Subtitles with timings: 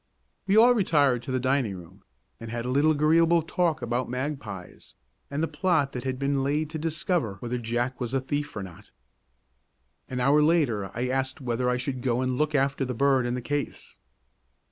[0.47, 2.03] We all retired to the dining room,
[2.39, 4.95] and had a little agreeable talk about magpies,
[5.29, 8.63] and the plot that had been laid to discover whether Jack was a thief or
[8.63, 8.89] not.
[10.09, 13.37] An hour later I asked whether I should go and look after the bird and
[13.37, 13.99] the case.